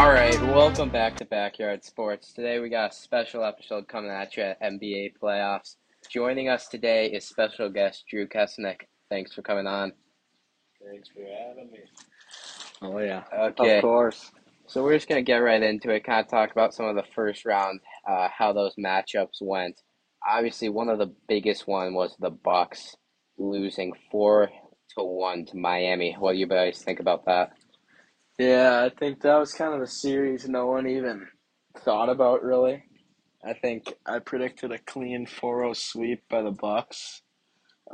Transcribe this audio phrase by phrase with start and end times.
[0.00, 2.32] All right, welcome back to Backyard Sports.
[2.32, 5.76] Today we got a special episode coming at you at NBA playoffs.
[6.08, 8.80] Joining us today is special guest Drew Kessenich.
[9.10, 9.92] Thanks for coming on.
[10.82, 11.80] Thanks for having me.
[12.80, 14.32] Oh yeah, Okay, of course.
[14.66, 16.02] so we're just gonna get right into it.
[16.02, 19.82] Kind of talk about some of the first round, uh, how those matchups went.
[20.26, 22.96] Obviously, one of the biggest one was the Bucks
[23.36, 24.48] losing four
[24.96, 26.16] to one to Miami.
[26.18, 27.52] What do you guys think about that?
[28.40, 31.26] Yeah, I think that was kind of a series no one even
[31.84, 32.82] thought about really.
[33.44, 37.20] I think I predicted a clean 4-0 sweep by the Bucks.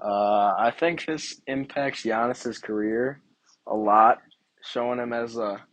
[0.00, 3.22] Uh, I think this impacts Giannis's career
[3.66, 4.18] a lot,
[4.62, 5.64] showing him as a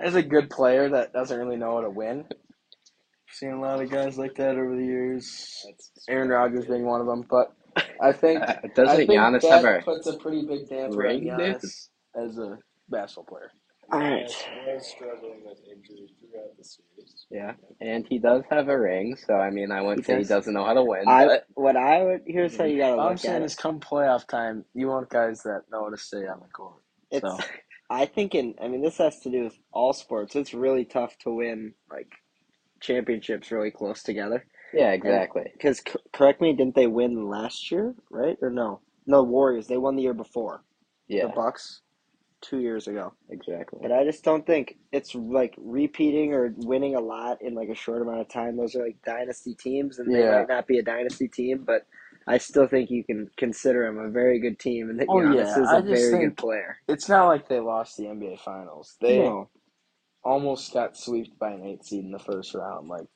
[0.00, 2.24] as a good player that doesn't really know how to win.
[3.30, 5.64] Seen a lot of guys like that over the years.
[6.08, 7.54] Aaron Rodgers being one of them, but
[8.02, 8.40] I think
[8.74, 11.28] doesn't think Giannis that a puts a pretty big damper on dude?
[11.28, 12.58] Giannis as a
[12.88, 13.52] basketball player.
[13.92, 17.26] I was, was struggling with injury throughout the series.
[17.30, 17.54] yeah?
[17.80, 20.28] And he does have a ring, so I mean, I wouldn't He say he does.
[20.28, 23.00] doesn't know how to win, I but what I would here's how you gotta mm-hmm.
[23.00, 23.58] All I'm look saying at is, it.
[23.58, 26.82] come playoff time, you want guys that know how to stay on the court.
[27.10, 27.38] It's So
[27.90, 30.36] I think in I mean this has to do with all sports.
[30.36, 32.12] It's really tough to win like
[32.80, 34.46] championships really close together.
[34.74, 35.44] yeah, exactly.
[35.52, 37.94] Because c- correct me, didn't they win last year?
[38.10, 38.80] Right or no?
[39.06, 39.66] No, Warriors.
[39.68, 40.64] They won the year before.
[41.08, 41.82] Yeah, The Bucks,
[42.42, 43.14] two years ago.
[43.30, 43.78] exactly.
[43.82, 47.74] But I just don't think it's like repeating or winning a lot in like a
[47.74, 48.56] short amount of time.
[48.56, 50.30] Those are like dynasty teams, and they Yeah.
[50.38, 51.86] might not be a dynasty team, but
[52.26, 55.36] I still think you can consider them a very good team, and that Oh, Giannis
[55.36, 56.78] yeah, is I a just very good player.
[56.88, 58.96] it's not like they lost the NBA Finals.
[59.00, 59.48] They No.
[60.24, 62.88] almost got swept by an eight seed in the first round.
[62.88, 63.06] Like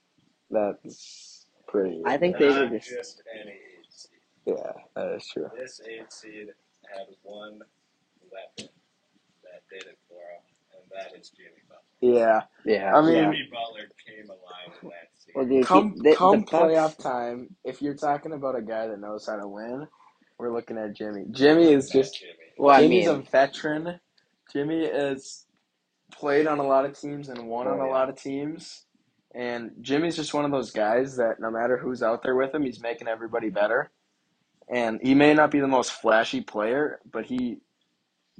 [0.50, 2.02] that's pretty.
[2.04, 4.20] I think they were just just any eight seed.
[4.46, 5.48] yeah, that is true.
[5.56, 6.48] This eight seed
[6.94, 7.60] had one
[8.30, 8.75] weapon that
[9.70, 10.42] did it for him,
[10.74, 11.82] and that is Jimmy Butler.
[12.00, 15.34] Yeah, Yeah, I mean, Jimmy Butler came alive in that series.
[15.34, 18.86] well, dude, come the- the come Bucks- playoff time, if you're talking about a guy
[18.86, 19.86] that knows how to win,
[20.38, 21.24] we're looking at Jimmy.
[21.30, 22.32] Jimmy is just Jimmy.
[22.58, 24.00] well, I Jimmy's mean, a veteran.
[24.52, 25.46] Jimmy has
[26.12, 27.92] played on a lot of teams and won Oh, on a oh, yeah.
[27.92, 28.84] lot of teams.
[29.34, 32.62] And Jimmy's just one of those guys that no matter who's out there with him,
[32.62, 33.90] he's making everybody better.
[34.68, 37.58] And he may not be the most flashy player, but he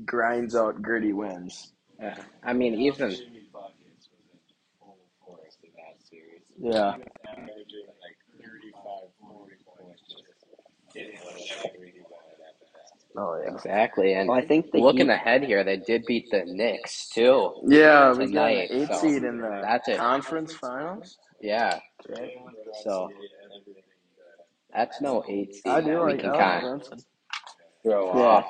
[0.04, 1.72] grinds out gritty wins.
[2.00, 2.16] yeah.
[2.44, 4.38] I mean, even Jimmy Buckets was in
[4.78, 6.42] full force in that series.
[6.58, 6.94] Yeah.
[6.94, 8.82] He was averaging like 35,
[9.20, 13.18] 40 points, just getting whatever he wanted after.
[13.18, 16.44] Oh exactly, and Well, I think the looking Heat- ahead here, they did beat the
[16.44, 17.54] Knicks too.
[17.66, 19.96] Yeah, we got an eight so seed in the that's it.
[19.96, 21.16] conference finals.
[21.40, 21.78] Yeah,
[22.08, 22.32] Right?
[22.84, 23.08] So- uh,
[24.74, 25.62] that's no eight seed.
[25.66, 26.60] I do that we like can that.
[26.60, 27.04] kind of
[27.82, 28.22] throw Yeah.
[28.22, 28.44] off.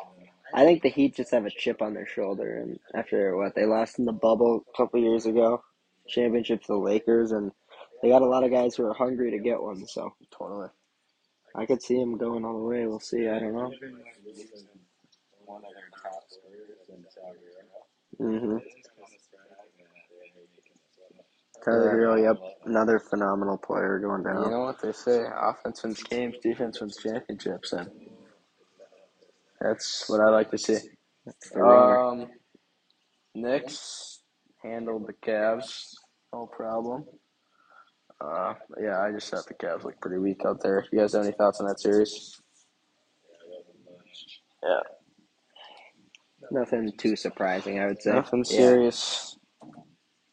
[0.57, 3.67] I think the Heat just have a chip on their shoulder, and after what they
[3.67, 5.63] lost in the bubble a couple years ago,
[6.09, 7.53] championship to the Lakers, and
[8.03, 9.87] they got a lot of guys who are hungry to get one.
[9.87, 10.69] So Totally.
[11.55, 12.87] I could see them going all the way.
[12.87, 13.29] We'll see.
[13.29, 13.71] I don't know.
[18.19, 18.61] Well.
[21.65, 24.45] Tyler Herro, yep, another phenomenal player going down.
[24.45, 27.91] You know what they say: offense wins games, defense wins championships, and
[29.69, 30.79] that's what I like to see.
[31.25, 31.57] That's.
[31.57, 32.27] Um,
[33.35, 34.21] Knicks
[34.63, 35.93] handled the Cavs,
[36.33, 37.05] no problem.
[38.21, 40.87] Uh, yeah, I just thought the Cavs looked pretty weak out there.
[40.93, 42.41] You guys have any thoughts on that series?
[44.63, 44.81] Yeah,
[46.51, 48.13] Nothing too surprising, I would say.
[48.13, 48.57] nothing Yeah.
[48.57, 49.37] serious.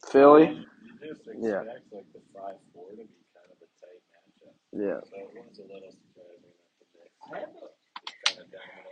[0.10, 0.66] Philly,
[1.02, 1.60] You just Yeah.
[1.62, 4.56] like the five four to be kind of a tight matchup.
[4.72, 7.68] yeah, So it was a little surprising that the Knicks I have a,
[8.26, 8.83] kind of dominated.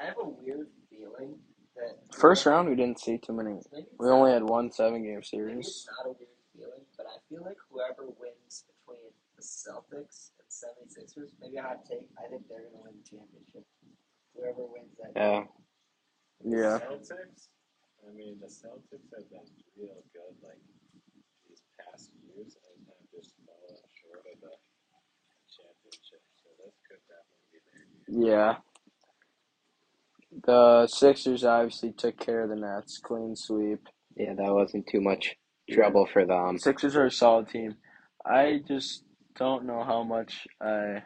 [0.00, 1.38] I have a weird feeling
[1.76, 3.58] that first round we didn't see too many.
[3.98, 5.66] We only had one seven game series.
[5.66, 10.48] it's not a weird feeling, but I feel like whoever wins between the Celtics and
[10.50, 13.66] 76ers, maybe a hot take, I think they're gonna win the championship.
[14.34, 15.44] Whoever wins that Yeah,
[16.46, 17.50] Yeah, Celtics.
[18.06, 20.62] I mean, the Celtics have been real good like
[21.48, 24.54] these past years and have just fallen short of the
[25.50, 26.22] championship.
[26.38, 28.38] So this could definitely be their year.
[28.38, 28.67] yeah.
[30.44, 33.80] The Sixers obviously took care of the Nets, clean sweep.
[34.16, 35.36] yeah, that wasn't too much
[35.70, 36.58] trouble for them.
[36.58, 37.76] Sixers are a solid team.
[38.24, 39.04] I just
[39.36, 41.02] don't know how much I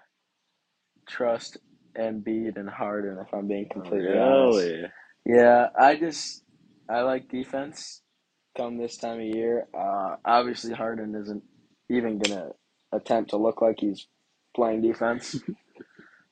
[1.09, 1.59] trust
[1.99, 4.59] Embiid and Harden if I'm being completely honest.
[5.27, 6.43] Yeah, I just
[6.89, 8.03] I like defense
[8.57, 9.67] come this time of year.
[9.75, 11.43] Uh, obviously Harden isn't
[11.91, 12.51] even gonna
[12.93, 14.07] attempt to look like he's
[14.55, 15.39] playing defense.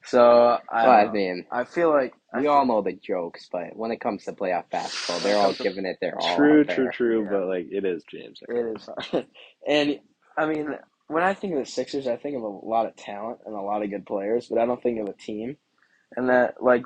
[0.04, 3.76] So I, Well, I mean, I feel like we feel- all know the jokes, but
[3.76, 6.36] when it comes to playoff basketball, they're all giving it their all.
[6.36, 6.92] True, true, there.
[6.92, 7.24] true.
[7.24, 7.30] Yeah.
[7.30, 8.40] But like, it is James.
[8.48, 8.88] It is
[9.68, 10.00] and
[10.36, 10.74] I mean,
[11.08, 13.60] when I think of the Sixers, I think of a lot of talent and a
[13.60, 15.56] lot of good players, but I don't think of a team.
[16.16, 16.84] And that, like,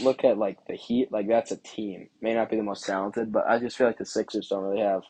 [0.00, 2.08] look at like the Heat, like that's a team.
[2.20, 4.82] May not be the most talented, but I just feel like the Sixers don't really
[4.82, 5.02] have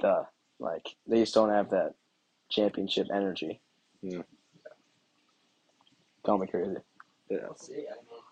[0.00, 0.26] the
[0.58, 1.94] like they just don't have that
[2.50, 3.60] championship energy.
[4.02, 4.22] Yeah.
[6.26, 6.74] Call me crazy.
[7.30, 7.38] Yeah.
[7.44, 7.74] We'll see.
[7.74, 8.22] I mean,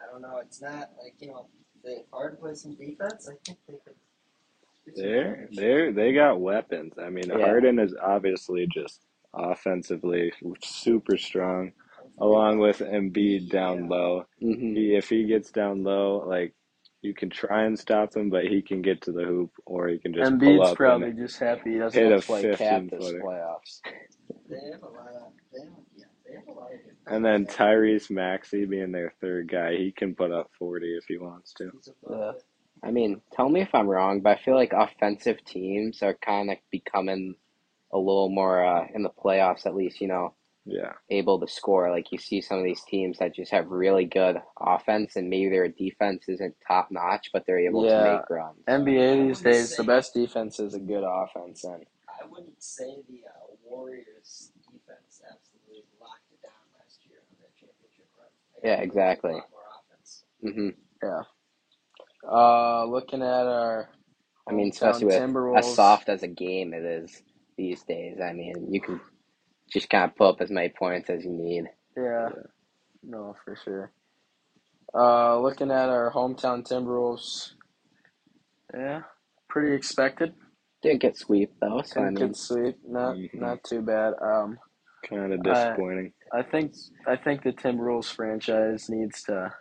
[0.00, 0.38] I don't know.
[0.44, 1.46] It's not like you know,
[1.84, 3.28] they hard to play some defense.
[3.28, 3.94] I think they could.
[4.86, 6.94] do some They're they're they got weapons.
[7.02, 7.38] I mean, Yeah.
[7.38, 9.00] Harden is obviously just
[9.34, 10.32] offensively
[10.62, 11.72] super strong,
[12.20, 14.26] along with Embiid down low.
[14.40, 16.54] hmm He, if he gets down low, like
[17.00, 19.98] you can try and stop him, but he can get to the hoop, or he
[19.98, 22.26] can just pull Embiid's up probably and just happy he doesn't hit have a to
[22.26, 23.22] play KAT 15 this footer.
[23.24, 23.80] playoffs.
[24.48, 25.32] They have a lot of.
[25.52, 26.90] They have, yeah, they have a lot of good.
[27.06, 27.46] And then.
[27.46, 31.70] Tyrese Maxey being their third guy, he can put up forty if he wants to.
[31.72, 32.44] He's above it.
[32.84, 36.50] I mean, tell me if I'm wrong, but I feel like offensive teams are kind
[36.50, 37.36] of becoming
[37.92, 40.00] a little more uh, in the playoffs, at least.
[40.00, 40.34] You know,
[40.66, 41.90] Yeah, able to score.
[41.90, 45.50] Like you see some of these teams that just have really good offense, and maybe
[45.50, 47.98] their defense isn't top notch, but they're able Yeah.
[47.98, 48.64] to make runs.
[48.68, 53.20] NBA these days, the best defense is a good offense, and I wouldn't say the
[53.28, 58.28] uh, Warriors defense absolutely locked it down last year on their championship run.
[58.51, 59.32] I Yeah, exactly.
[59.32, 60.24] A lot more offense.
[60.42, 60.68] hmm
[62.30, 63.88] uh, looking at our,
[64.48, 65.14] I mean, especially with
[65.56, 67.22] as soft as a game it is
[67.56, 68.18] these days.
[68.22, 69.00] I mean, you can
[69.72, 71.64] just kind of put up as many points as you need.
[71.96, 72.30] Yeah,
[73.02, 73.92] no, for sure.
[74.94, 77.52] Uh, looking at our hometown Timberwolves,
[78.74, 79.02] yeah,
[79.48, 80.34] pretty expected.
[80.82, 83.40] Didn't get sweep though, so I Couldn't mean, get sweep, not Mhm.
[83.40, 84.14] not too bad.
[84.20, 84.58] Um,
[85.08, 86.12] kind of I- disappointing.
[86.32, 86.72] I think
[87.06, 89.52] I think the Timberwolves franchise needs to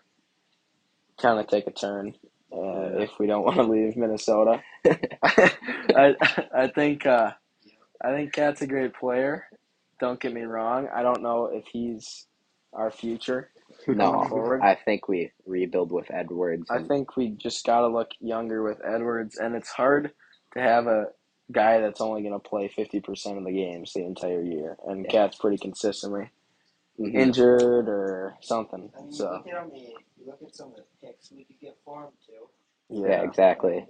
[1.22, 2.14] kind of take a turn
[2.54, 4.62] uh, if we don't want to leave Minnesota.
[4.86, 6.16] I
[6.56, 7.32] I think uh,
[8.04, 9.46] I think KAT's a great player.
[10.00, 10.88] Don't get me wrong.
[10.94, 12.26] I don't know if he's
[12.74, 13.52] our future
[13.88, 14.62] no, forward.
[14.64, 16.70] I think we rebuild with Edwards.
[16.70, 20.12] I think we just got to look younger with Edwards, and it's hard
[20.54, 21.06] to have a
[21.52, 24.78] guy that's only going to play 50% of the games the entire year.
[24.88, 25.12] And Yeah.
[25.12, 26.30] KAT's pretty consistently
[27.00, 27.16] Mhm.
[27.16, 28.92] injured or something.
[28.96, 31.44] I mean, you So, look at how you look at some of the picks we
[31.46, 32.50] could get for him too.
[32.90, 33.08] yeah.
[33.10, 33.88] yeah, exactly.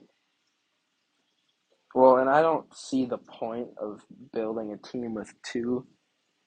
[1.94, 5.86] Well, and I don't see the point of building a team with two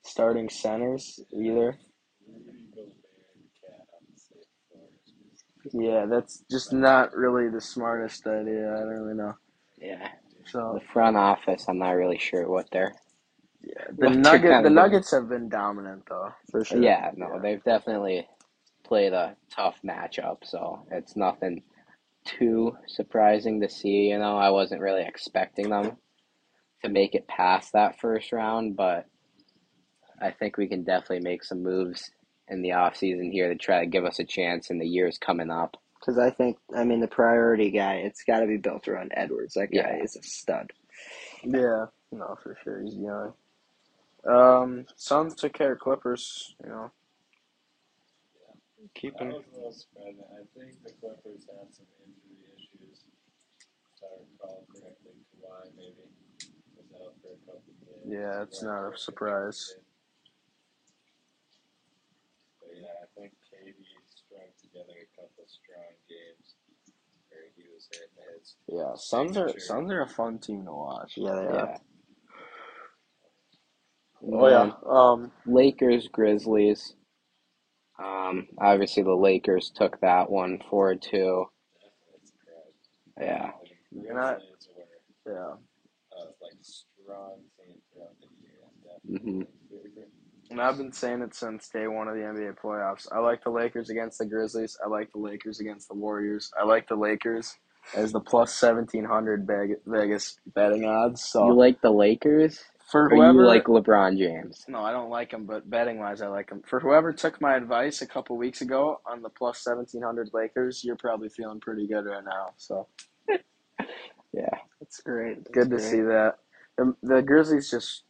[0.03, 1.79] starting centers either.
[2.27, 2.95] Rudy Gobert
[3.35, 5.85] and Cat on the same floor.
[5.85, 8.73] Yeah, that's just not really the smartest idea.
[8.75, 9.35] I don't really know.
[9.79, 10.09] Yeah,
[10.47, 12.95] So, the front office, I'm not really sure what they're.
[13.63, 14.71] yeah, the What they're Nugget, kinda the doing.
[14.71, 16.97] Nuggets have been dominant though, for sure.
[16.97, 17.43] Yeah, no, Yeah.
[17.43, 18.29] they've definitely
[18.85, 21.63] played a tough matchup, so it's nothing
[22.27, 24.11] too surprising to see.
[24.11, 25.99] You know, I wasn't really expecting them
[26.85, 29.07] to make it past that first round, but
[30.21, 32.11] I think we can definitely make some moves
[32.49, 35.19] in the off season here to try to give us a chance in the years
[35.19, 35.77] coming up.
[36.05, 39.55] Because I think, I mean, the priority guy, it's got to be built around Edwards.
[39.55, 40.03] That guy Yeah.
[40.05, 40.71] is a stud.
[41.43, 42.83] Yeah, no, for sure.
[42.83, 43.33] He's young.
[44.27, 46.55] Um, Suns took care of Clippers.
[46.63, 46.91] You know,
[48.83, 49.29] I keeping.
[49.33, 50.19] was a little surprised.
[50.31, 53.05] I think the Clippers had some injury issues.
[53.97, 56.05] If I recall correctly, Kawhi maybe
[56.77, 58.05] was out for a couple games.
[58.07, 59.75] Yeah, it's not a surprise.
[62.61, 63.73] But yeah, I think KD
[64.35, 66.55] strung together a couple strong games
[67.29, 68.57] where he was hitting his.
[68.69, 71.13] Yeah, Suns are Suns are a fun team to watch.
[71.17, 71.55] Yeah, they are.
[71.57, 71.79] Yeah.
[74.33, 74.71] Oh yeah.
[74.89, 76.95] Um, Lakers Grizzlies.
[78.03, 81.47] Um, obviously the Lakers took that one four two.
[81.79, 83.21] Definitely surprised.
[83.21, 83.51] Yeah.
[83.93, 84.41] You're not-
[85.27, 85.33] yeah.
[85.33, 89.21] uh, like strong team throughout the year.
[89.21, 89.47] hmm Definitely.
[90.55, 93.09] And I've been saying it since day one of the NBA playoffs.
[93.11, 94.79] I like the Lakers against the Grizzlies.
[94.85, 96.53] I like the Lakers against the Warriors.
[96.57, 97.57] I like the Lakers
[97.93, 99.49] as the plus seventeen hundred
[99.85, 101.25] Vegas betting odds.
[101.25, 102.63] So You like the Lakers?
[102.89, 104.65] for Or whoever you like LeBron James?
[104.69, 106.63] No, I don't like him, but betting wise, I like him.
[106.65, 110.85] For whoever took my advice a couple weeks ago on the plus seventeen hundred Lakers,
[110.85, 112.51] you're probably feeling pretty good right now.
[112.59, 112.87] So
[114.33, 114.59] Yeah.
[114.81, 115.45] That's great.
[115.45, 115.91] That's good to great.
[115.91, 116.37] see that.
[116.79, 118.04] The, the Grizzlies just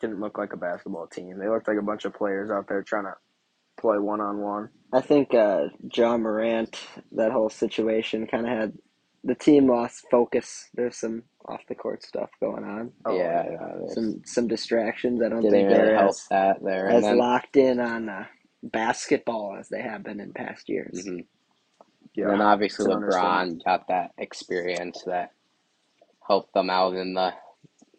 [0.00, 1.38] didn't look like a basketball team.
[1.38, 3.14] They looked like a bunch of players out there trying to
[3.80, 4.68] play one on one.
[4.92, 6.76] I think uh, Ja Morant,
[7.12, 8.72] that whole situation kind of had
[9.24, 10.68] the team lost focus.
[10.74, 12.92] There's some off the court stuff going on.
[13.04, 13.44] Oh, yeah.
[13.50, 13.94] yeah.
[13.94, 15.22] Some some distractions.
[15.22, 16.88] I don't think they're help as, that there.
[16.88, 18.24] as then locked in on uh,
[18.62, 21.06] basketball as they have been in past years.
[21.06, 21.20] hmm
[22.14, 22.32] Yeah.
[22.32, 25.32] And obviously LeBron got that experience that
[26.26, 27.32] helped them out in the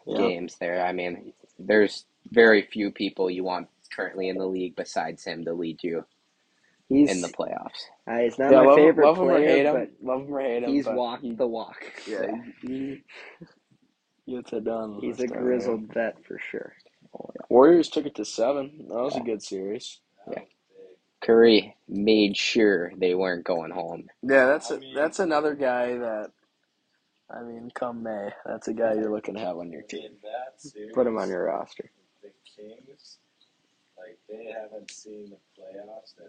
[0.06, 0.18] Yeah.
[0.18, 0.86] games there.
[0.86, 1.34] I mean,
[1.68, 6.06] there's very few people you want currently in the league besides him to lead you
[6.90, 7.90] He's in the playoffs.
[8.08, 10.34] uh, he's not Yeah, my love, favorite love him or hate player, him, love him
[10.36, 10.70] or hate him.
[10.72, 11.78] he's but walked he- the walk.
[12.06, 13.04] Yeah, he
[14.28, 15.00] gets it done.
[15.02, 16.74] He's a this time, grizzled vet for sure.
[17.50, 18.88] Warriors took it to seven.
[18.90, 20.00] That was a good series.
[20.30, 20.42] Yeah.
[21.22, 24.10] Curry made sure they weren't going home.
[24.24, 26.32] Yeah, that's I a, mean- that's another guy that.
[27.34, 30.06] I mean, come May, that's a guy you're looking to have on your team.
[30.06, 31.90] In that series, Put him on your roster.
[32.22, 33.18] the Kings,
[33.98, 36.28] like they haven't seen the playoffs in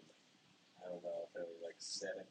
[0.84, 2.26] I don't know if it was like 17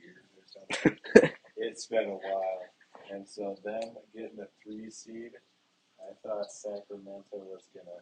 [0.00, 0.96] years or something.
[1.56, 2.62] it's been a while,
[3.12, 5.32] and so them getting a three seed,
[6.00, 8.00] I thought Sacramento was gonna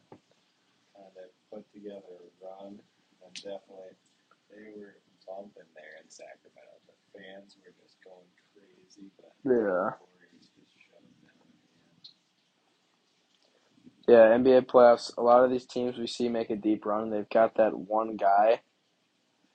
[0.95, 2.79] kind of put together a run,
[3.27, 3.99] and definitely
[4.51, 6.79] they were bumping there in Sacramento.
[6.87, 9.99] The fans were just going crazy, but Yeah.
[9.99, 11.51] the Warriors just shut them down.
[14.09, 15.17] Yeah, NBA playoffs.
[15.19, 17.11] A lot of these teams we see make a deep run.
[17.11, 18.62] They've got that one guy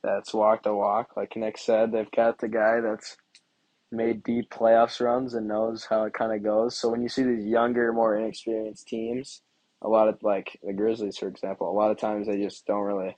[0.04, 1.92] that's walked the walk, like Nick said.
[1.92, 3.18] They've got the guy that's
[3.92, 6.78] made deep playoffs runs and knows how it kind of goes.
[6.78, 9.42] So when you see these younger, more inexperienced teams,
[9.82, 12.84] a lot of like the Grizzlies, for example, a lot of times they just don't
[12.84, 13.18] really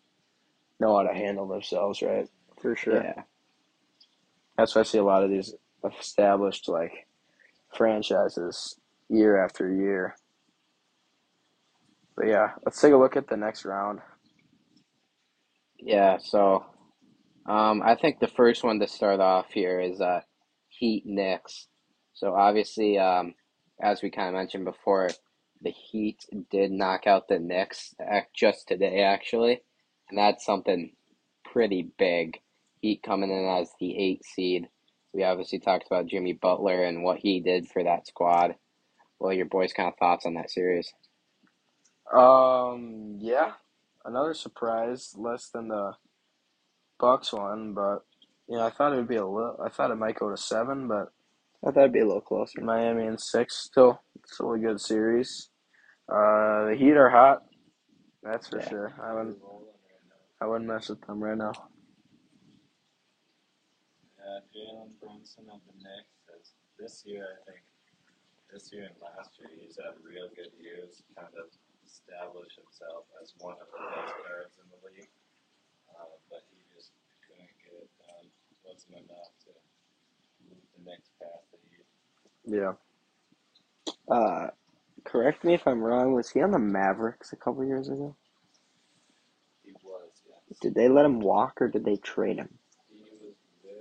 [0.80, 2.30] know how to handle themselves, right?
[2.62, 3.04] For sure.
[3.04, 3.24] Yeah.
[4.58, 5.54] That's why I see a lot of these
[6.00, 7.08] established like
[7.76, 10.16] franchises year after year.
[12.16, 14.00] But yeah, let's take a look at the next round.
[15.80, 16.66] Yeah, so
[17.48, 20.22] um, I think the first one to start off here is uh,
[20.70, 21.68] Heat Knicks.
[22.14, 23.36] So obviously, um,
[23.82, 25.10] as we kind of mentioned before,
[25.62, 27.94] the Heat did knock out the Knicks
[28.34, 29.62] just today, actually,
[30.10, 30.94] and that's something
[31.44, 32.40] pretty big.
[32.82, 34.68] Heat coming in as the eight seed.
[35.14, 38.56] We obviously talked about Jimmy Butler and what he did for that squad.
[39.20, 40.94] Well, your boys' kind of thoughts on that series?
[42.18, 43.54] Um, yeah,
[44.06, 45.94] another surprise, less than the
[47.00, 48.06] Bucks one, but
[48.48, 49.60] you know, I thought it would be a little.
[49.64, 51.12] I thought it might go to seven, but
[51.66, 52.62] I thought it'd be a little closer.
[52.62, 55.50] Miami and six still, still a good series.
[56.10, 57.44] Uh, the Heat are hot,
[58.24, 58.70] that's for Yeah.
[58.70, 58.94] sure.
[59.04, 60.16] I wouldn't, rolling right now.
[60.42, 61.54] I wouldn't mess with them right now.
[64.20, 67.64] Yeah, Jalen Brunson of the Knicks has this year, I think,
[68.52, 71.50] this year and last year, he's had real good years, kind of
[72.06, 75.10] established himself as one of the best guards in the league.
[75.90, 76.92] Uh, but he just
[77.26, 78.30] couldn't get it done.
[78.62, 79.52] Wasn't enough to
[80.46, 81.86] move the Knicks past the Heat.
[82.46, 82.74] Yeah.
[84.08, 84.50] Uh,
[85.04, 86.14] correct me if I'm wrong.
[86.14, 88.16] Was he on the Mavericks a couple years ago?
[89.64, 90.60] He was, yes.
[90.62, 92.60] Did they let him walk or did they trade him?
[92.90, 93.10] He was
[93.64, 93.74] with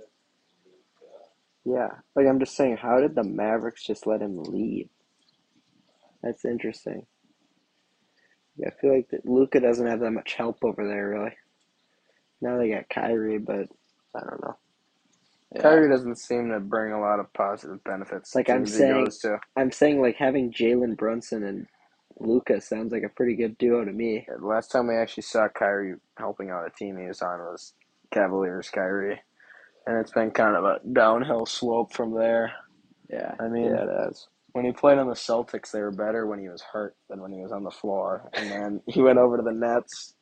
[0.65, 1.79] Luka.
[1.79, 4.89] Yeah, like I'm just saying, how did the Mavericks just let him leave?
[6.23, 7.05] That's interesting.
[8.57, 11.33] Yeah, I feel like Luka doesn't have that much help over there, really.
[12.41, 13.67] Now they got Kyrie, but
[14.15, 14.55] I don't know.
[15.53, 15.61] Yeah.
[15.61, 18.31] Kyrie doesn't seem to bring a lot of positive benefits.
[18.31, 19.07] to Like I'm saying-.
[19.55, 21.67] I'm saying like having Jalen Brunson and
[22.19, 24.25] Luka sounds like a pretty good duo to me.
[24.27, 27.39] Yeah, the last time we actually saw Kyrie helping out a team he was on
[27.39, 27.73] was
[28.11, 29.21] Cavaliers Kyrie,
[29.85, 32.53] and it's been kind of a downhill slope from there.
[33.09, 33.35] Yeah.
[33.39, 34.27] I mean, Yeah, it is.
[34.55, 37.33] When he played on the Celtics, they were better when he was hurt than when
[37.33, 38.31] he was on the floor.
[38.37, 40.15] And then he went over to the Nets,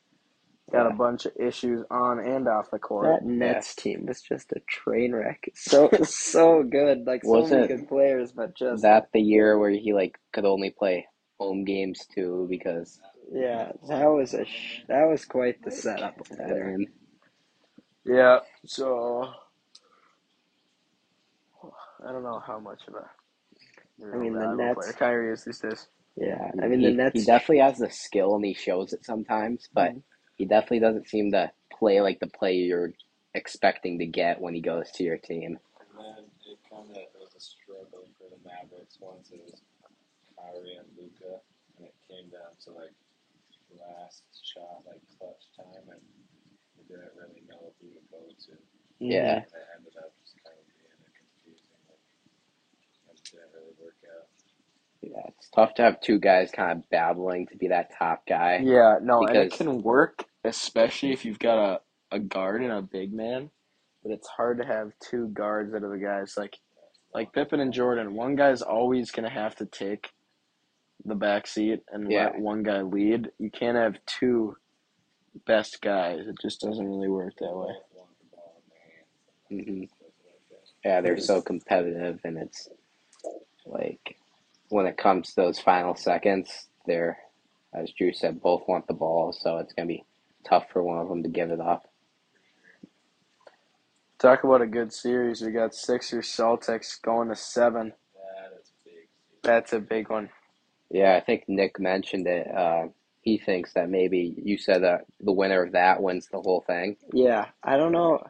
[0.72, 0.88] got Yeah.
[0.88, 3.18] a bunch of issues on and off the court.
[3.20, 5.44] That Nets team was just a train wreck.
[5.56, 9.70] So so good, like so many it good players, but just that the year where
[9.70, 11.06] he like could only play
[11.40, 13.00] home games too because
[13.32, 16.76] yeah, that was a sh- that was quite the setup over I there.
[18.06, 19.32] Yeah, so
[22.06, 23.23] I don't know how much of a
[24.12, 25.88] I mean, the valuable Nets- player Kyrie is these days.
[26.16, 27.18] Yeah, I mean he, the Nets.
[27.20, 30.02] he definitely has the skill and he shows it sometimes, but Mhm.
[30.36, 32.92] he definitely doesn't seem to play like the play you're
[33.34, 35.58] expecting to get when he goes to your team.
[35.96, 39.60] And then it kind of was a struggle for the Mavericks once it was
[40.38, 41.40] Kyrie and Luka,
[41.78, 42.94] and it came down to like
[43.78, 46.00] last shot, like clutch time, and
[46.78, 48.52] they didn't really know who to go to.
[49.00, 49.42] Yeah.
[49.42, 51.98] And it ended up just kind of being a confusing, like,
[53.10, 54.26] it didn't really work out.
[55.02, 58.60] Yeah, it's tough to have two guys kind of battling to be that top guy.
[58.62, 61.80] Yeah, no, and it can work, especially if you've got a,
[62.16, 63.50] a guard and a big man.
[64.02, 66.56] But it's hard to have two guards that are the guys like
[67.14, 68.14] like Pippen and Jordan.
[68.14, 70.10] One guy's always gonna have to take
[71.04, 72.26] the back seat and Yeah.
[72.26, 73.30] let one guy lead.
[73.38, 74.56] You can't have two
[75.46, 76.26] best guys.
[76.26, 77.66] It just doesn't really work that way.
[77.74, 78.62] Both want the ball
[79.50, 79.68] in their hands.
[79.68, 80.58] hmm That's what I feel.
[80.84, 82.68] Yeah, they're so competitive, and it's
[83.64, 84.16] like
[84.68, 87.18] when it comes to those final seconds, they're,
[87.72, 90.04] as Drew said, both want the ball, so it's gonna be
[90.44, 91.88] tough for one of them to give it up.
[94.18, 95.42] Talk about a good series.
[95.42, 97.92] We got Sixers Celtics going to seven.
[98.14, 99.08] That is big.
[99.42, 100.30] That's a big one.
[100.90, 102.46] Yeah, I think Nick mentioned it.
[102.46, 102.88] Uh,
[103.22, 106.96] he thinks that maybe you said that the winner of that wins the whole thing.
[107.12, 108.22] Yeah, I don't know.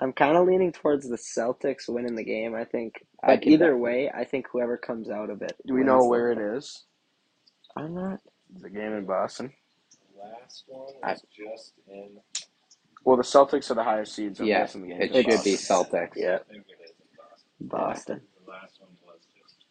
[0.00, 2.54] I'm kind of leaning towards the Celtics winning the game.
[2.54, 5.52] I think, I but either definitely- way, I think whoever comes out of it.
[5.66, 6.84] Do we know where it is?
[7.76, 8.20] I'm not.
[8.54, 9.52] It's a game in Boston.
[10.16, 12.18] The last one I- just in.
[13.04, 14.38] Well, the Celtics are the higher seeds.
[14.38, 15.76] So I'm Yeah, guessing the game's it in should be Boston.
[15.76, 16.12] Celtics.
[16.16, 16.90] Yeah, I think it is
[17.60, 18.18] in Boston.
[18.18, 18.20] Boston.
[18.44, 19.64] The last one was just.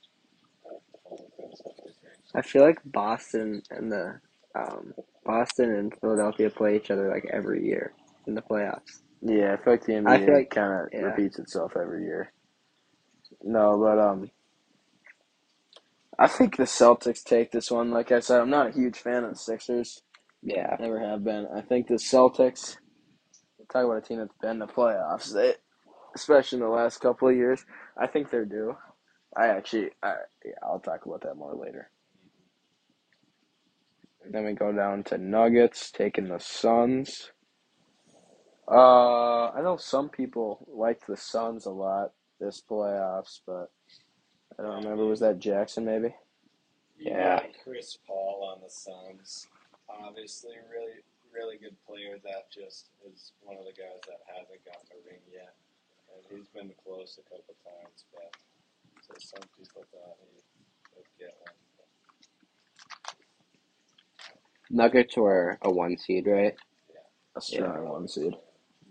[1.06, 2.32] Home against the Wizards.
[2.36, 4.20] I feel like Boston and the
[4.56, 4.94] um,
[5.26, 7.94] Boston and Philadelphia play each other like every year
[8.28, 9.02] in the playoffs.
[9.22, 11.00] Yeah, I feel like the NBA I feel like- kind of yeah.
[11.02, 12.32] repeats itself every year.
[13.44, 14.32] No, but um,
[16.18, 17.92] I think the Celtics take this one.
[17.92, 20.02] Like I said, I'm not a huge fan of the Sixers.
[20.42, 21.48] Yeah, Never have been.
[21.54, 22.78] I think the Celtics.
[23.72, 25.32] Talk about a team that's been in the playoffs.
[25.34, 25.54] They,
[26.16, 27.64] especially in the last couple of years,
[27.96, 28.76] I think they're due.
[29.38, 31.92] I actually, I, yeah, I'll talk about that more later.
[34.30, 37.32] Then we go down to Nuggets taking the Suns.
[38.70, 43.72] Uh, I know some people liked the Suns a lot this playoffs, but
[44.58, 45.06] I don't remember.
[45.06, 46.14] Was that Jackson maybe?
[46.98, 47.42] You Yeah.
[47.64, 49.48] Chris Paul on the Suns.
[49.90, 51.02] Obviously, really,
[51.34, 52.20] really good player.
[52.24, 55.56] That just is one of the guys that hasn't gotten a ring yet,
[56.14, 58.06] and he's been close a couple times.
[58.14, 58.36] But
[59.02, 60.42] so some people thought he
[60.96, 61.56] would get one.
[64.70, 66.56] Nuggets were a one seed, right?
[66.94, 67.00] Yeah.
[67.36, 68.36] A strong one seed.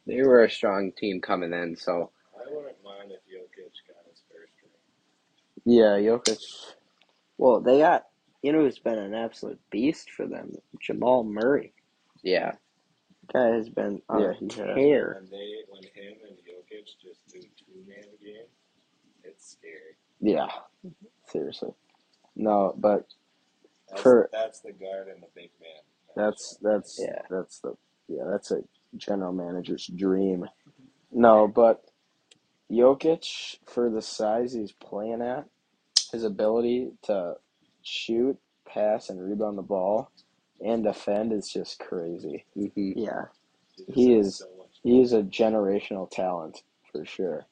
[0.09, 4.23] They were a strong team coming in, so I wouldn't mind if Jokic got his
[4.33, 4.73] first ring.
[5.67, 6.43] Yeah, Jokic.
[7.39, 8.07] Well, they got
[8.43, 11.75] you know who's been an absolute beast for them, Jamal Murray.
[12.25, 12.53] yeah,
[13.33, 15.15] Guy has been on Yeah, a tear.
[15.21, 18.47] When they, when him and Jokic just do two man game,
[19.25, 19.97] it's scary.
[20.21, 20.49] Yeah,
[21.27, 21.73] seriously.
[22.37, 23.07] No, but
[23.91, 25.83] That's, For- that's the guard and the big man.
[26.17, 27.23] that's that's Yeah.
[27.31, 27.75] that's the
[28.09, 28.63] yeah that's a
[28.97, 30.47] general manager's dream.
[31.13, 31.85] No, but
[32.71, 35.47] Jokic for the size he's playing at,
[36.13, 37.35] his ability to
[37.83, 40.11] shoot, pass, and rebound the ball
[40.61, 42.47] and defend is just crazy.
[42.55, 43.27] hmm Yeah,
[43.95, 44.47] he is-
[44.85, 47.47] He is a generational talent for sure.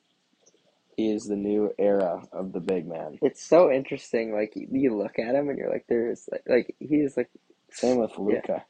[0.96, 3.20] He is the new era of the big man.
[3.22, 4.32] it's so interesting.
[4.32, 7.30] Like you, you look at him and you're like, there's like, like he's like
[7.70, 8.64] Same with Luka.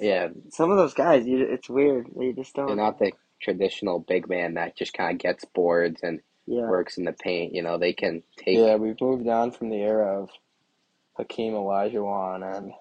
[0.00, 0.28] Yeah.
[0.50, 1.26] some of those guys.
[1.26, 2.08] You, it's weird.
[2.16, 2.66] They just don't.
[2.66, 6.98] They're not the traditional big man that just kind of gets boards and yeah, works
[6.98, 7.54] in the paint.
[7.54, 8.58] You know, they can take.
[8.58, 10.30] Yeah, we've moved on from the era of
[11.16, 12.72] Hakeem Olajuwon and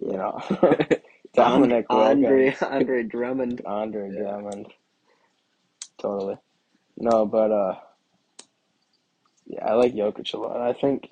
[0.00, 0.40] you know
[1.34, 3.62] Dominic Andre Wilkins, Andre Drummond.
[3.64, 4.20] Andre Yeah.
[4.22, 4.66] Drummond.
[5.98, 6.36] Totally.
[6.96, 7.74] No, but uh,
[9.46, 10.60] yeah, I like Jokic a lot.
[10.60, 11.10] I think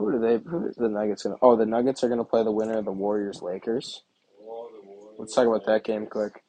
[0.00, 0.38] who do they?
[0.38, 1.36] Who are the Nuggets gonna?
[1.42, 4.02] Oh, the Nuggets are gonna play the winner of the Warriors Lakers.
[4.38, 4.84] The Warriors,
[5.18, 6.42] Let's talk about that game quick.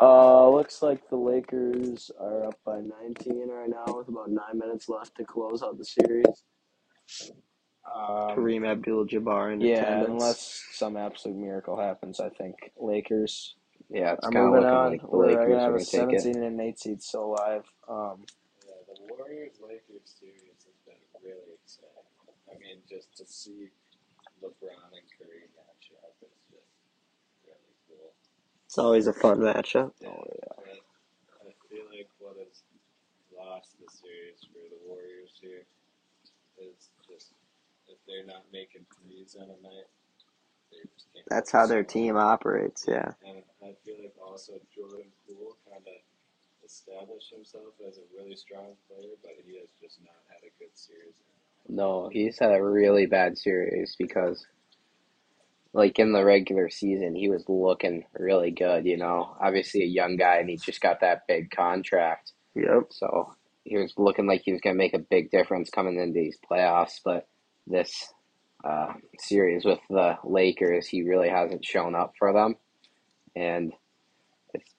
[0.00, 4.88] Uh, looks like the Lakers are up by 19 right now with about nine minutes
[4.88, 6.44] left to close out the series.
[7.84, 10.10] Um, Kareem Abdul-Jabbar in yeah, attendance.
[10.10, 13.56] unless some absolute miracle happens, I think Lakers
[13.90, 14.90] Yeah, it's are kind of moving looking on.
[14.92, 16.22] like the We're Lakers gonna are have going a to take it.
[16.22, 17.64] 17 and an 8 seed still alive.
[17.88, 18.24] Um,
[18.66, 22.06] Yeah, the Warriors Lakers series has been really exciting.
[22.72, 23.68] Mean, just to see
[24.40, 26.72] LeBron and Curry match up is just
[27.44, 28.16] really cool.
[28.64, 29.92] It's always a fun matchup.
[30.08, 30.72] oh yeah,
[31.44, 32.64] I feel like what has
[33.28, 35.68] lost the series for the Warriors here
[36.56, 37.36] is just
[37.88, 39.92] if they're not making threes on a night,
[40.72, 41.28] they just can't.
[41.28, 42.86] That's how their team operates.
[42.88, 43.12] Yeah.
[43.20, 46.00] And I feel like also Jordan Poole kind of
[46.64, 50.72] established himself as a really strong player, but he has just not had a good
[50.72, 51.12] series.
[51.68, 54.46] No, he's had a really bad series because,
[55.72, 58.84] like in the regular season, he was looking really good.
[58.86, 62.88] You know, obviously a young guy, and he just got that big contract, Yep.
[62.90, 66.14] so he was looking like he was going to make a big difference coming into
[66.14, 67.00] these playoffs.
[67.04, 67.28] But
[67.66, 68.12] this
[68.64, 72.56] uh, series with the Lakers, he really hasn't shown up for them,
[73.36, 73.72] and
[74.52, 74.70] it's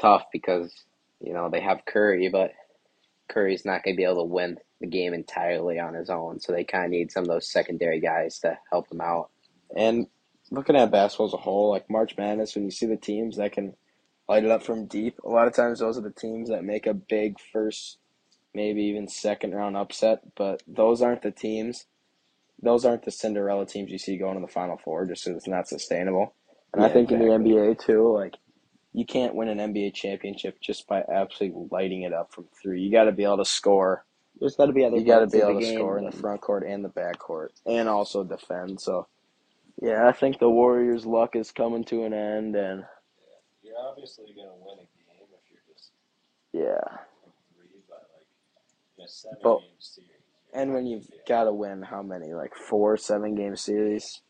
[0.00, 0.72] tough because
[1.20, 2.50] you know they have Curry, but
[3.28, 6.40] Curry's not going to be able to win the game entirely on his own.
[6.40, 9.30] So they kind of need some of those secondary guys to help him out.
[9.76, 10.06] and
[10.50, 13.52] looking at basketball as a whole, like March Madness, when you see the teams that
[13.52, 13.74] can
[14.28, 16.86] light it up from deep, a lot of times those are the teams that make
[16.86, 17.98] a big first,
[18.54, 20.22] maybe even second round upset.
[20.36, 21.86] But those aren't the teams.
[22.62, 25.48] Those aren't the Cinderella teams you see going to the Final Four, just because it's
[25.48, 26.34] not sustainable.
[26.72, 27.30] And I Yeah, think in the.
[27.30, 28.36] NBA too, like
[28.92, 32.82] you can't win an NBA championship just by absolutely lighting it up from three.
[32.82, 34.04] You got to be able to score.
[34.40, 35.78] There's got to be other You got to be able to game.
[35.78, 38.80] score in the front court and the back court, and also defend.
[38.80, 39.06] So,
[39.80, 42.84] yeah, I think the Warriors' luck is coming to an end, and
[43.62, 45.92] You're obviously gonna win a game if you're just
[46.52, 46.80] yeah,
[47.54, 48.08] three, but
[48.98, 50.10] like seven But- game series.
[50.52, 52.32] and when you've be got to win, how many?
[52.34, 54.22] Like four, seven game series.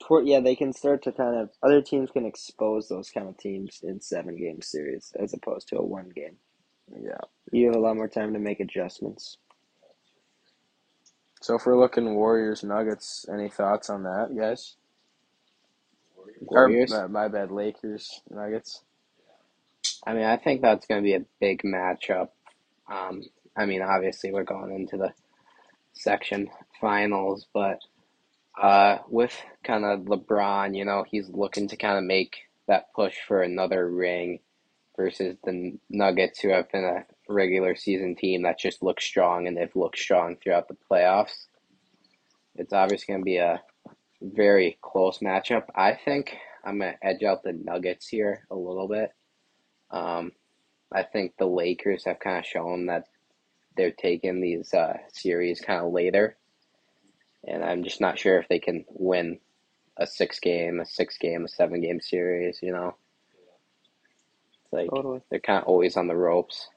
[0.00, 3.36] Toward, yeah, they can start to kind of other teams can expose those kind of
[3.38, 6.38] teams in seven game series as opposed to a one game.
[7.00, 7.18] Yeah.
[7.50, 9.38] You have a lot more time to make adjustments.
[11.40, 14.76] So if we're looking Warriors Nuggets, any thoughts on that, guys?
[16.40, 16.92] Warriors.
[16.92, 18.82] Or, my, my bad, Lakers Nuggets.
[20.06, 22.28] I mean, I think that's going to be a big matchup.
[22.90, 23.22] Um,
[23.56, 25.12] I mean, obviously, we're going into the
[25.94, 26.48] section
[26.80, 27.80] finals, but
[28.60, 32.36] uh, with kind of LeBron, you know, he's looking to kind of make
[32.68, 34.40] that push for another ring
[34.96, 39.56] versus the Nuggets, who have been a regular season team that just looks strong and
[39.56, 41.46] they've looked strong throughout the playoffs.
[42.56, 43.62] It's obviously going to be a
[44.20, 45.64] very close matchup.
[45.74, 49.12] I think I'm going to edge out the Nuggets here a little bit.
[49.90, 50.32] Um,
[50.92, 53.08] I think the Lakers have kind of shown that
[53.76, 56.36] they're taking these uh, series kind of later,
[57.46, 59.38] and I'm just not sure if they can win
[59.96, 62.60] a six game, a six game, a seven game series.
[62.62, 62.96] You know,
[64.72, 65.20] like Totally.
[65.30, 66.68] they're kind of always on the ropes.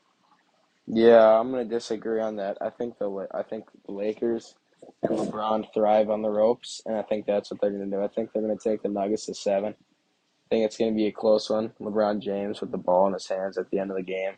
[0.87, 2.57] Yeah, I'm gonna disagree on that.
[2.61, 4.55] I think the I think the Lakers
[5.01, 8.03] and LeBron thrive on the ropes, and I think that's what they're gonna do.
[8.03, 9.73] I think they're gonna take the Nuggets to seven.
[9.73, 11.71] I think it's gonna be a close one.
[11.81, 14.33] LeBron James with the ball in his hands at the end of the game,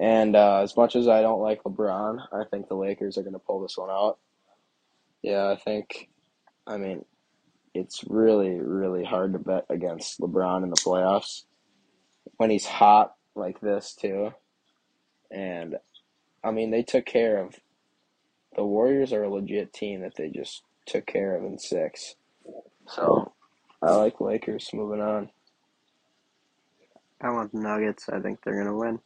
[0.00, 3.40] and uh, as much as I don't like LeBron, I think the Lakers are gonna
[3.40, 4.18] pull this one out.
[5.22, 6.08] Yeah, I think.
[6.66, 7.04] I mean,
[7.74, 11.44] it's really really hard to bet against LeBron in the playoffs
[12.36, 14.32] when he's hot like this too.
[15.30, 15.76] And
[16.42, 17.56] I mean, they took care of
[18.56, 22.16] the Warriors are a legit team that they just took care of in six.
[22.88, 23.32] So
[23.82, 25.30] I like Lakers moving on.
[27.20, 28.08] I want the Nuggets.
[28.08, 29.00] I think they're gonna win.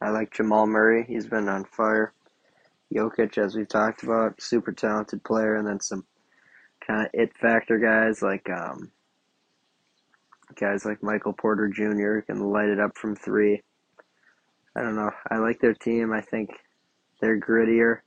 [0.00, 1.04] I like Jamal Murray.
[1.06, 2.12] He's been on fire.
[2.94, 6.04] Jokic, as we've talked about, super talented player, and then some
[6.84, 8.90] kind of it factor guys like um,
[10.56, 12.20] guys like Michael Porter Jr.
[12.20, 13.62] can light it up from three.
[14.76, 15.10] I don't know.
[15.30, 16.12] I like their team.
[16.12, 16.50] I think
[17.20, 17.98] they're grittier,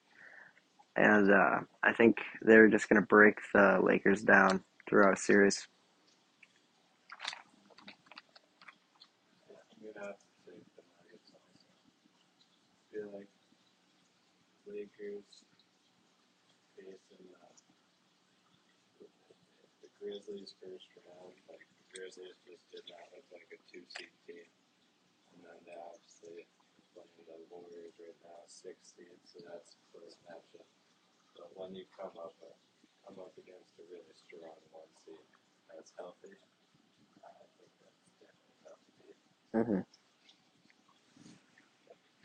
[0.95, 5.67] and uh, I think they're just gonna break the Lakers down throughout series.
[12.93, 12.99] To
[14.67, 15.23] Lakers
[16.77, 17.47] facing uh,
[19.82, 21.34] the Grizzlies first round.
[21.49, 24.49] Like Grizzlies just did not look like a two seed team,
[25.29, 26.49] and then they obviously
[26.97, 30.65] playing the Warriors right now, six seed, so that's a close matchup.
[31.38, 32.58] But when you come up uh,
[33.06, 35.21] come up against a really strong one seed
[35.69, 36.34] that's healthy,
[37.21, 37.29] I
[37.62, 39.21] think that's definitely tough to beat.
[39.53, 39.86] Mm-hmm.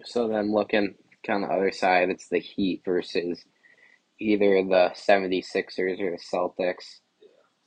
[0.05, 3.45] So then looking kind of other side, it's the Heat versus
[4.19, 7.01] either the 76ers or the Celtics.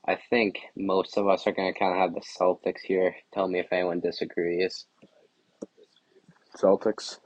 [0.08, 3.16] I think most of us are going to kind of have the Celtics here.
[3.34, 4.86] Tell me if anyone disagrees.
[6.58, 7.20] Celtics.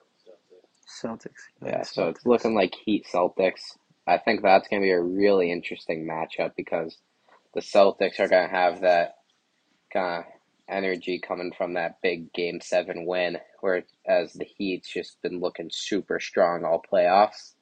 [1.03, 1.31] Celtics.
[1.65, 3.77] Yeah, so it's looking like Heat Celtics.
[4.07, 6.97] I think that's going to be a really interesting matchup because
[7.53, 9.15] the Celtics are going to have that
[9.91, 10.31] kind of
[10.67, 16.19] energy coming from that big Game 7 win, whereas the Heat's just been looking super
[16.19, 17.53] strong all playoffs.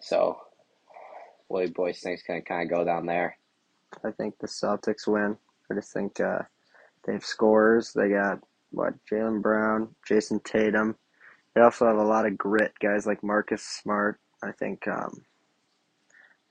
[0.00, 0.38] So,
[1.48, 3.38] what do you boys think is going to kind of go down there?
[4.04, 5.36] I think the Celtics win.
[5.70, 6.42] I just think uh,
[7.04, 7.92] they have scorers.
[7.92, 10.96] They got what Jaylen Brown, Jayson Tatum.
[11.54, 12.72] They also have a lot of grit.
[12.80, 14.20] Guys like Marcus Smart.
[14.42, 14.86] I think.
[14.86, 15.24] Um,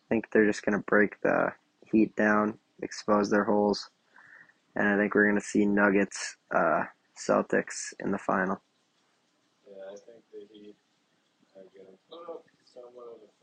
[0.05, 1.51] I think they're just gonna break the
[1.91, 3.89] Heat down, expose their holes,
[4.75, 6.83] and I think we're gonna see Nuggets, uh,
[7.17, 8.61] Celtics in the final.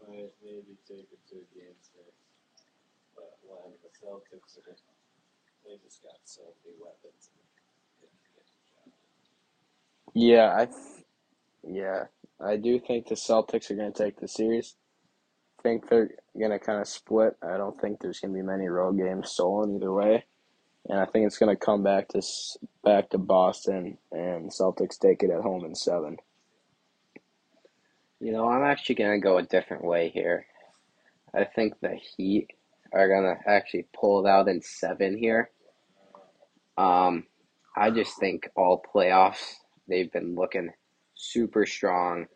[0.01, 1.37] Fight, maybe take it to
[3.63, 4.77] when the Celtics are,
[5.65, 7.31] they just got so many weapons.
[7.33, 7.43] and
[8.01, 8.93] they get the job.
[10.15, 10.67] Yeah, I.
[10.67, 11.05] Th-
[11.65, 12.05] yeah,
[12.41, 14.75] I do think the Celtics are going to take the series.
[15.59, 17.37] I think they're gonna kind of split.
[17.41, 20.25] I don't think there's gonna be many road games stolen either way,
[20.89, 22.23] and I think it's gonna come back to
[22.83, 26.17] back to Boston and Celtics take it at home in seven.
[28.19, 30.47] You know, I'm actually gonna go a different way here.
[31.33, 32.49] I think the Heat
[32.93, 35.51] are gonna actually pull it out in seven here.
[36.77, 37.27] Um,
[37.77, 39.55] I just think all playoffs
[39.89, 40.71] they've been looking
[41.15, 42.27] super strong.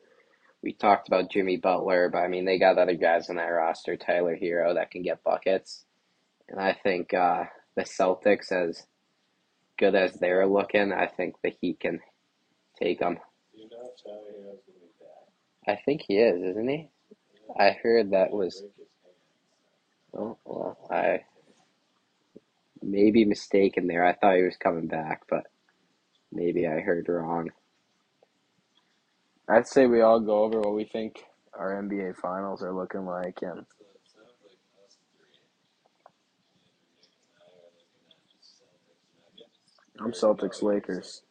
[0.63, 3.97] We talked about Jimmy Butler, but I mean they got other guys on that roster,
[3.97, 5.85] Tyler Herro that can get buckets,
[6.49, 7.45] and I think uh,
[7.77, 8.87] the Celtics, as
[9.79, 12.01] good as they're looking, I think the Heat can
[12.81, 13.19] take them.
[13.55, 15.79] You know if Tyler Herro's gonna be back.
[15.79, 16.91] I think he is, isn't he?
[17.59, 18.63] I heard that was.
[20.17, 21.25] Oh, well, I
[22.83, 24.05] may be mistaken there.
[24.05, 25.45] I thought he was coming back, but
[26.33, 27.51] maybe I heard wrong.
[29.49, 31.23] I'd say we all go over what we think
[31.59, 33.67] our NBA finals are looking like, and.
[40.01, 41.23] I'm Celtics Lakers.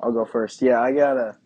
[0.00, 0.60] I'll go first.
[0.60, 1.36] Yeah, I got a,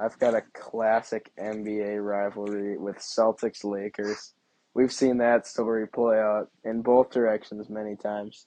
[0.00, 4.32] I've got a classic NBA rivalry with Celtics Lakers.
[4.74, 8.46] We've seen that story play out in both directions many times.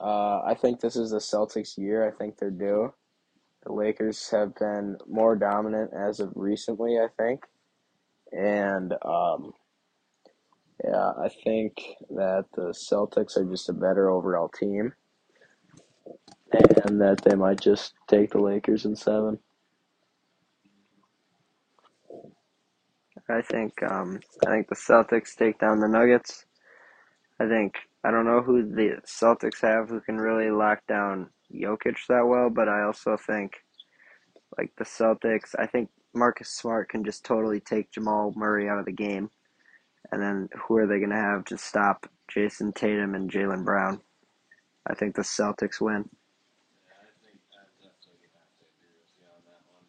[0.00, 2.06] Uh, I think this is the Celtics' year.
[2.06, 2.92] I think they're due.
[3.64, 7.44] The Lakers have been more dominant as of recently, I think.
[8.32, 9.52] And um,
[10.82, 11.74] yeah, I think
[12.10, 14.94] that the Celtics are just a better overall team.
[16.52, 19.38] And that they might just take the Lakers in seven.
[23.30, 26.46] I think um, I think the Celtics take down the Nuggets.
[27.40, 31.96] I think I don't know who the Celtics have who can really lock down Jokic
[32.08, 33.54] that well, but I also think
[34.58, 38.84] like the Celtics, I think Marcus Smart can just totally take Jamal Murray out of
[38.86, 39.30] the game.
[40.12, 44.00] And then who are they going to have to stop Jayson Tatum and Jaylen Brown?
[44.86, 46.08] I think the Celtics win.
[46.86, 49.86] Yeah, I think I definitely have to agree with you on that one.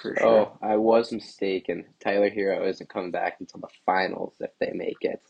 [0.00, 0.26] sure.
[0.26, 1.86] Oh, I was mistaken.
[2.00, 5.20] Tyler Herro isn't coming back until the finals if they make it.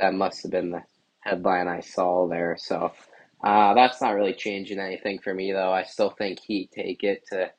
[0.00, 0.82] That must have been the
[1.20, 2.56] headline I saw there.
[2.58, 2.92] So
[3.42, 5.72] uh, that's not really changing anything for me, though.
[5.72, 7.50] I still think Heat take it to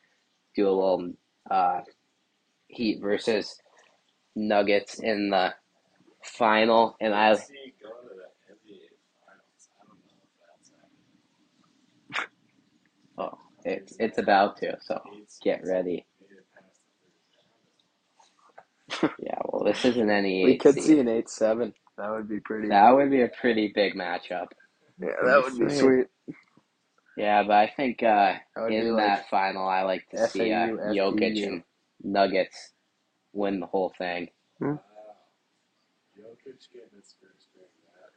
[0.56, 1.14] do a little
[1.50, 1.82] uh,
[2.68, 3.60] Heat versus
[4.36, 5.54] Nuggets in the
[6.24, 8.90] final, and I see going to the NBA
[9.26, 9.70] finals.
[9.80, 10.72] I don't know if that's
[12.18, 12.30] happening.
[13.18, 14.78] oh, it's it's about to.
[14.82, 15.00] So
[15.44, 16.06] get ready.
[16.22, 17.16] made it past the first
[19.12, 19.16] round.
[19.20, 20.80] Yeah, well, this isn't any We eight could seed.
[20.80, 21.74] see an eight seven.
[21.98, 22.70] That would be pretty.
[22.70, 24.48] That would be a pretty big matchup.
[25.00, 25.70] yeah, that would be Sweet.
[25.70, 26.08] sweet.
[27.18, 30.68] Yeah, but I think uh, That in like that final, I like to see uh,
[30.68, 31.64] FAU, Jokic and
[32.04, 32.74] Nuggets
[33.34, 34.30] win the whole thing.
[34.62, 34.80] Wow.
[36.18, 37.68] Jokic getting his first ring.
[37.86, 38.12] That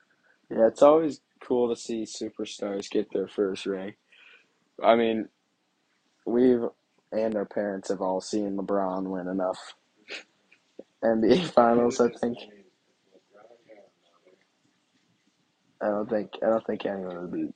[0.50, 3.94] Yeah, it's always cool to see superstars get their first ring.
[4.84, 5.28] I mean,
[6.26, 6.62] we've
[7.12, 9.74] and our parents have all seen LeBron win enough
[11.04, 12.00] NBA finals.
[12.00, 12.38] I think.
[12.48, 14.38] mean, if LeBron got another,
[15.82, 16.30] I don't think.
[16.42, 17.48] I don't think anyone would be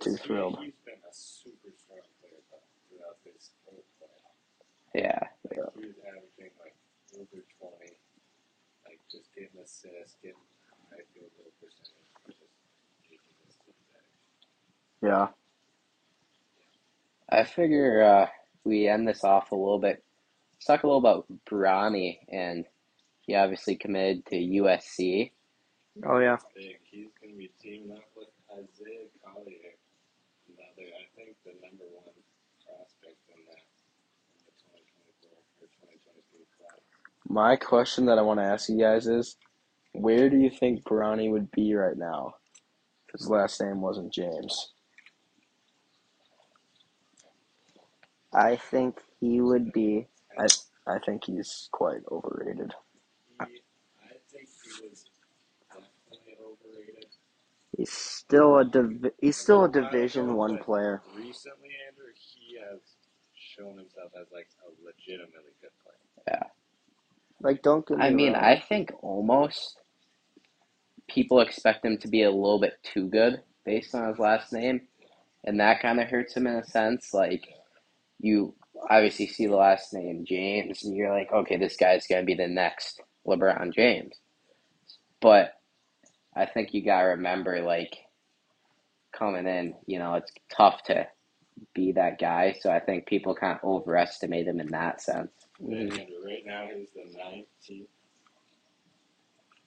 [0.00, 0.58] too thrilled.
[0.60, 4.38] He's been a super strong player though, throughout this whole playoff.
[4.94, 6.76] Yeah, Like he was averaging like
[7.16, 7.92] over twenty,
[8.86, 10.40] like just getting assists, getting
[10.90, 11.94] high field goal percentage,
[12.26, 12.54] and just
[13.10, 14.12] making his team better.
[15.02, 15.28] Yeah.
[17.30, 18.26] I figure uh,
[18.64, 20.02] we end this off a little bit.
[20.54, 22.64] Let's talk a little about Bronny, and
[23.20, 25.30] he obviously committed to USC.
[26.04, 26.36] Oh yeah.
[26.54, 26.76] Big.
[26.82, 29.74] He's gonna be teaming up with Isaiah Collier,
[30.48, 32.14] another I think the number one
[32.66, 33.62] prospect in that
[34.34, 36.80] in the twenty twenty four or twenty twenty three class.
[37.28, 39.36] My question that I want to ask you guys is,
[39.92, 42.34] where do you think Bronny would be right now?
[43.08, 44.72] If his last name wasn't James.
[48.34, 50.08] I think he would be.
[50.38, 50.46] I
[50.86, 52.74] I think he's quite overrated.
[53.40, 53.62] He,
[54.04, 55.06] I think he was
[55.72, 57.06] definitely overrated.
[57.76, 61.02] He's still a div- he's still a But I don't Division One player.
[61.14, 62.80] Recently, Andrew, he has
[63.34, 65.98] shown himself as like a legitimately good player.
[66.28, 66.44] Yeah.
[67.40, 68.36] Like don't get me I mean, wrong.
[68.36, 69.78] I think almost
[71.08, 74.82] people expect him to be a little bit too good based on his last name,
[75.44, 77.14] and that kind of hurts him in a sense.
[77.14, 77.48] Like
[78.20, 78.54] you
[78.88, 82.48] obviously see the last name James, and you're like, okay, this guy's gonna be the
[82.48, 84.16] next LeBron James.
[85.20, 85.54] But
[86.34, 87.96] I think you gotta remember, like,
[89.12, 91.06] coming in, you know, it's tough to
[91.74, 92.54] be that guy.
[92.58, 95.30] So I think people kind of overestimate him in that sense.
[95.58, 95.92] And
[96.24, 97.86] right now he's the 19th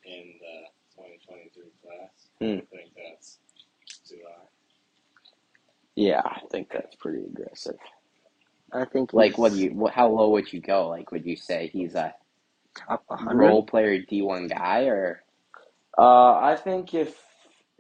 [0.06, 2.30] in the 2023 class.
[2.40, 2.46] Hmm.
[2.46, 3.40] I think that's
[4.08, 4.46] too high.
[5.96, 7.78] Yeah, I think that's pretty aggressive.
[8.74, 9.88] I think Like, what do you?
[9.94, 10.90] How low would you go?
[10.90, 12.16] Like, would you say he's a
[12.76, 13.38] top 100.
[13.38, 15.24] role player D one guy, or
[15.98, 17.16] Uh, I think if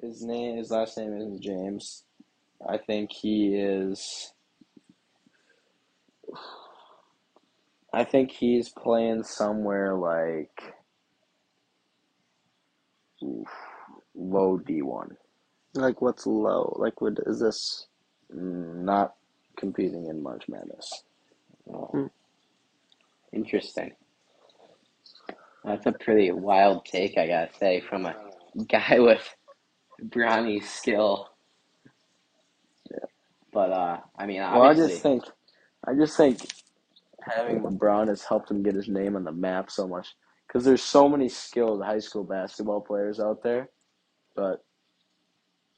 [0.01, 2.03] his name, his last name isn't James,
[2.67, 4.34] I think he is.
[7.93, 10.75] I think he's playing somewhere like
[13.23, 13.49] oof,
[14.15, 15.17] low D one,
[15.75, 16.75] Like what's low?
[16.79, 17.88] Like what is this?
[18.29, 19.15] not
[19.57, 21.03] competing in March Madness.
[21.71, 22.09] oh,
[23.31, 23.91] interesting?
[25.63, 28.15] That's a pretty wild take, I gotta say, from a
[28.67, 29.27] guy with
[30.01, 31.29] Bronny's skill.
[32.91, 33.05] Yeah.
[33.51, 35.23] But uh, I mean, Well, I just think,
[35.87, 36.41] I just think
[37.21, 40.15] having LeBron has helped him get his name on the map so much
[40.47, 43.69] because there's so many skilled high school basketball players out there,
[44.35, 44.63] but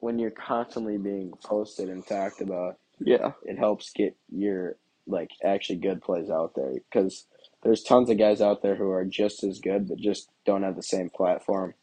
[0.00, 3.32] when you're constantly being posted and talked about, Yeah.
[3.44, 7.26] it helps get your like actually good plays out there because
[7.62, 10.76] there's tons of guys out there who are just as good but just don't have
[10.76, 11.74] the same platform.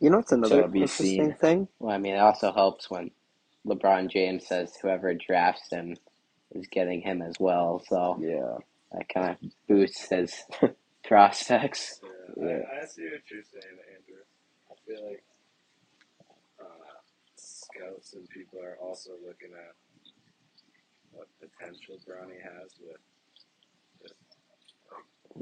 [0.00, 1.34] You know it's another To interesting seen.
[1.34, 1.68] thing?
[1.78, 3.10] well, I mean, it also helps when
[3.66, 5.96] LeBron James says whoever drafts him
[6.52, 7.82] is getting him as well.
[7.88, 8.58] So Yeah,
[8.92, 10.44] that kind of boosts his
[11.04, 12.00] prospects.
[12.36, 12.60] yeah, Yeah.
[12.80, 14.22] I, I see what you're saying, Andrew.
[14.70, 15.24] I feel like
[16.60, 16.64] uh,
[17.36, 19.74] scouts and people are also looking at
[21.16, 23.00] what potential Bronny has with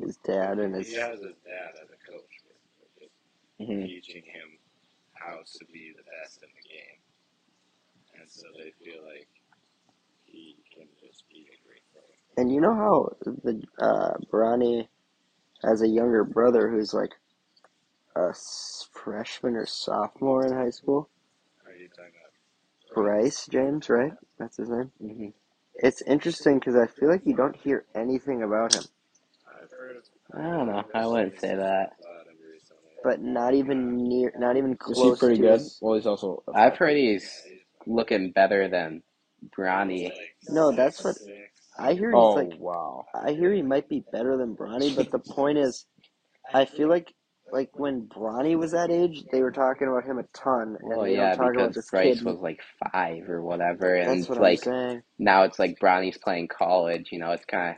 [0.01, 3.11] His dad and his he has his dad as a coach, basically,
[3.59, 4.59] just hmm teaching him
[5.15, 7.01] how to be the best in the game,
[8.21, 9.29] and so they feel like
[10.25, 12.19] he can just be a great player.
[12.37, 13.11] and you know how
[13.45, 14.89] the uh Bronny
[15.65, 17.13] has a younger brother who's like
[18.17, 18.35] a
[18.93, 21.09] freshman or sophomore in high school.
[21.67, 22.33] Are you talking about
[22.95, 24.13] Bryce James, right?
[24.39, 24.93] That's his name.
[25.01, 25.29] hmm
[25.77, 28.85] It's interesting because I feel like you don't hear anything about him,
[29.49, 29.97] I've heard.
[30.35, 30.85] I don't know.
[30.95, 31.57] I wouldn't say that.
[32.01, 32.93] About him recently.
[33.03, 35.53] but not even near, not even is close he pretty to good?
[35.61, 36.43] his- Well, he's also.
[36.55, 37.43] I've heard he's
[37.87, 39.03] looking better than
[39.57, 40.13] Bronny.
[40.49, 41.17] No, that's what-
[41.77, 43.05] I hear he's Oh like wow!
[43.15, 45.87] I hear he might be better than Bronny, but the point is,
[46.53, 47.13] I feel like
[47.53, 51.07] like when Bronny was that age, they were talking about him a ton, and Well,
[51.07, 52.25] yeah, talk because this Bryce kid.
[52.25, 52.61] was like
[52.93, 57.11] five or whatever, and That's what like I'm now it's like Bronny's playing college.
[57.13, 57.77] You know, it's kind of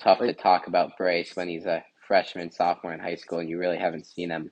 [0.00, 3.48] tough Like- to talk about Bryce when he's a freshman, sophomore in high school, and
[3.48, 4.50] you really haven't seen him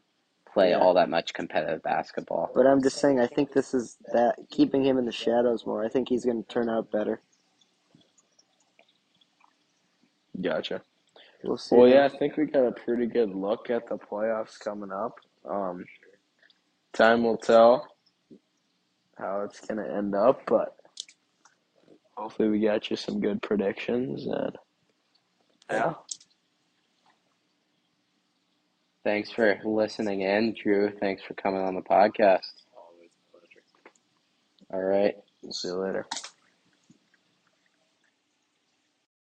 [0.52, 0.78] play Yeah.
[0.78, 2.50] all that much competitive basketball.
[2.54, 5.84] But I'm just saying, I think this is that keeping him in the shadows more.
[5.84, 7.20] I think he's going to turn out better.
[10.40, 10.82] Gotcha.
[11.44, 11.76] We'll see.
[11.76, 15.18] Well, yeah, I think we got a pretty good look at the playoffs coming up.
[15.48, 15.84] Um,
[16.92, 17.86] time will tell
[19.16, 20.76] how it's going to end up, but
[22.16, 24.26] hopefully we got you some good predictions.
[24.26, 24.56] And
[25.70, 25.94] yeah,
[29.08, 30.90] Thanks for listening in, Drew.
[31.00, 32.42] Thanks for coming on the podcast.
[32.76, 33.62] Always a pleasure.
[34.70, 35.14] All right.
[35.42, 36.06] we'll see you later.